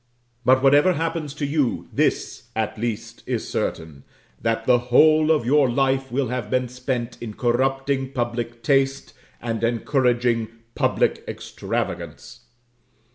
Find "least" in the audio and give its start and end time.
2.79-3.21